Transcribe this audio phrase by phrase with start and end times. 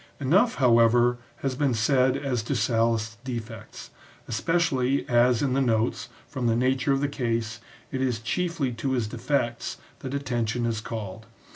[0.19, 3.91] Enough, how ever, has been said as to Sallust's defects,
[4.27, 7.59] especially as in the notes, from the nature of the case,
[7.91, 11.27] it is chiefly to his defects that attention is called.